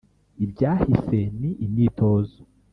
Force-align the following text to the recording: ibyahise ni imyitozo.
ibyahise 0.45 1.19
ni 1.39 1.49
imyitozo. 1.65 2.39